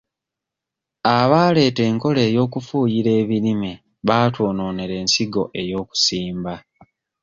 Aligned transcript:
Abaaleeta 1.17 1.81
enkola 1.89 2.21
ey'okufuuyira 2.27 3.11
ebirime 3.21 3.71
baatwonoonera 4.07 4.93
ensigo 5.01 5.43
ey'okusimba. 5.61 6.53